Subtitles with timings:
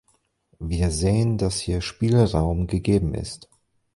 [0.57, 3.47] Wir sehen, dass hier Spielraum gegeben ist.